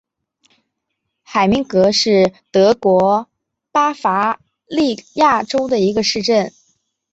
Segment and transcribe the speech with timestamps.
[1.23, 3.27] 海明格是德国
[3.71, 6.51] 巴伐利亚州的一个市镇。